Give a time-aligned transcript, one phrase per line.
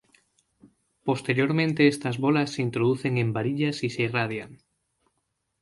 [1.03, 4.57] Posteriormente estas bolas se introducen en varillas y se irradian.